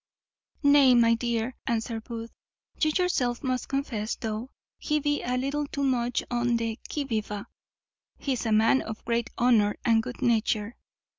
[0.63, 2.31] "Nay, my dear," answered Booth,
[2.81, 7.45] "you yourself must confess, though he be a little too much on the qui vive,
[8.17, 10.75] he is a man of great honour and good nature."